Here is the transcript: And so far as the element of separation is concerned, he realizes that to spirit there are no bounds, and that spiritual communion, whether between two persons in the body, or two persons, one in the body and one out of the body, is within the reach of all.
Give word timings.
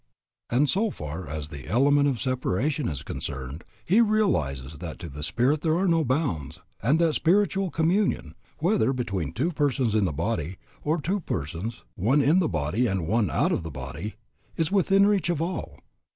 And 0.49 0.67
so 0.67 0.89
far 0.89 1.27
as 1.27 1.49
the 1.49 1.67
element 1.67 2.07
of 2.07 2.19
separation 2.19 2.89
is 2.89 3.03
concerned, 3.03 3.63
he 3.85 4.01
realizes 4.01 4.79
that 4.79 4.97
to 4.97 5.21
spirit 5.21 5.61
there 5.61 5.77
are 5.77 5.87
no 5.87 6.03
bounds, 6.03 6.59
and 6.81 6.97
that 6.97 7.13
spiritual 7.13 7.69
communion, 7.69 8.33
whether 8.57 8.93
between 8.93 9.31
two 9.31 9.51
persons 9.51 9.93
in 9.93 10.05
the 10.05 10.11
body, 10.11 10.57
or 10.83 10.99
two 10.99 11.19
persons, 11.19 11.83
one 11.93 12.19
in 12.19 12.39
the 12.39 12.49
body 12.49 12.87
and 12.87 13.07
one 13.07 13.29
out 13.29 13.51
of 13.51 13.61
the 13.61 13.69
body, 13.69 14.15
is 14.57 14.71
within 14.71 15.03
the 15.03 15.09
reach 15.09 15.29
of 15.29 15.39
all. 15.39 15.77